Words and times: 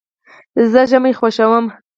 زه 0.71 0.81
ژمی 0.89 1.13
خوښوم. 1.19 1.65